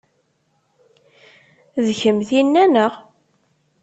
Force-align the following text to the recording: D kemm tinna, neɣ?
D 1.85 1.87
kemm 1.99 2.19
tinna, 2.29 2.63
neɣ? 2.67 2.93